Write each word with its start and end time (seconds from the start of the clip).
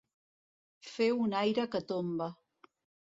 Fer 0.93 1.09
un 1.25 1.37
aire 1.41 1.67
que 1.77 1.83
tomba. 1.93 2.31